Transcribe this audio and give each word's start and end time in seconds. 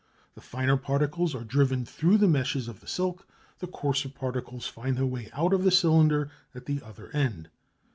The 0.33 0.41
finer 0.41 0.77
particles 0.77 1.35
are 1.35 1.43
driven 1.43 1.85
through 1.85 2.17
the 2.17 2.27
meshes 2.27 2.67
of 2.67 2.79
the 2.79 2.87
silk, 2.87 3.27
the 3.59 3.67
coarser 3.67 4.09
particles 4.09 4.65
find 4.65 4.97
their 4.97 5.05
way 5.05 5.29
out 5.31 5.53
of 5.53 5.63
the 5.63 5.69
cylinder 5.69 6.31
at 6.55 6.65
the 6.65 6.81
other 6.81 7.11
end. 7.15 7.51